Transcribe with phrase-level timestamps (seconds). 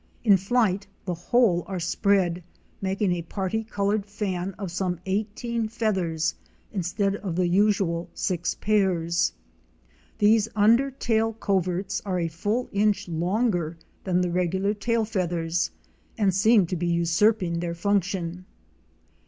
[0.23, 2.43] In flight the whole are spread,
[2.81, 6.33] making a parti colored fan of some eighteen feathers
[6.73, 9.31] instead of the usual six pairs.
[10.17, 15.69] These under tail coverts are a full inch longer than the regular tail feathers
[16.17, 18.47] and seem to be usurping their function.